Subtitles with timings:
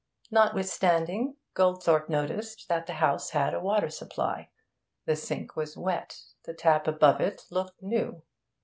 [0.31, 4.49] Notwithstanding, Goldthorpe noticed that the house had a water supply;
[5.05, 8.23] the sink was wet, the tap above it looked new.